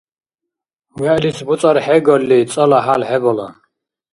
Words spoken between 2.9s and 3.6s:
хӀебала.